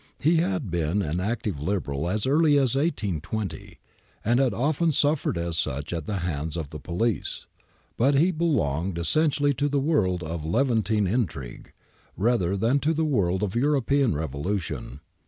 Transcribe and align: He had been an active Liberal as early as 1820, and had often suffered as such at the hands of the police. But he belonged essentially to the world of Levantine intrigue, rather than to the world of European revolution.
He 0.19 0.37
had 0.37 0.71
been 0.71 1.03
an 1.03 1.19
active 1.19 1.61
Liberal 1.61 2.09
as 2.09 2.25
early 2.25 2.53
as 2.55 2.73
1820, 2.75 3.77
and 4.25 4.39
had 4.39 4.51
often 4.51 4.91
suffered 4.91 5.37
as 5.37 5.57
such 5.59 5.93
at 5.93 6.07
the 6.07 6.17
hands 6.25 6.57
of 6.57 6.71
the 6.71 6.79
police. 6.79 7.45
But 7.97 8.15
he 8.15 8.31
belonged 8.31 8.97
essentially 8.97 9.53
to 9.53 9.69
the 9.69 9.79
world 9.79 10.23
of 10.23 10.43
Levantine 10.43 11.05
intrigue, 11.05 11.71
rather 12.17 12.57
than 12.57 12.79
to 12.79 12.95
the 12.95 13.05
world 13.05 13.43
of 13.43 13.55
European 13.55 14.15
revolution. 14.15 15.01